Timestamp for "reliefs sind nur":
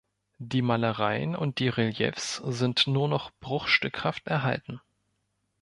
1.69-3.07